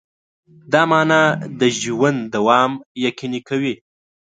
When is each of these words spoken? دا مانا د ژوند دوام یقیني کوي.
دا 0.71 0.81
مانا 0.89 1.21
د 1.59 1.61
ژوند 1.81 2.19
دوام 2.35 2.71
یقیني 3.07 3.41
کوي. 3.49 3.75